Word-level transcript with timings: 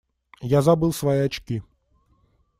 Я 0.41 0.63
забыл 0.63 0.93
свои 0.93 1.19
очки. 1.19 1.61